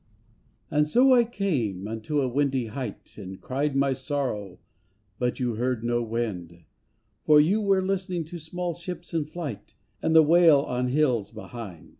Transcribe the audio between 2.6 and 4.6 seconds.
height And cried my sorrow,